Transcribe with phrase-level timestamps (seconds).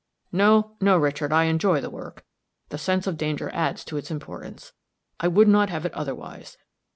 [0.31, 2.25] No, no, Richard; I enjoy the work
[2.69, 4.73] the sense of danger adds to its importance.
[5.19, 6.57] I would not have it otherwise.